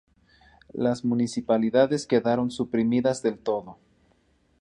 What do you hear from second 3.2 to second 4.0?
del todo.